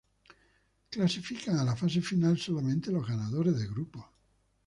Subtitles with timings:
[0.89, 4.09] Clasifican a la fase final solamente los ganadores de grupo.